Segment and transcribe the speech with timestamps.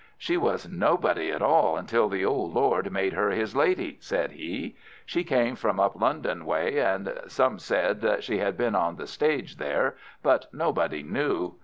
[0.17, 4.75] "She was nobody at all until the old Lord made her his Lady," said he.
[5.05, 9.05] "She came from up London way, and some said that she had been on the
[9.05, 11.53] stage there, but nobody knew.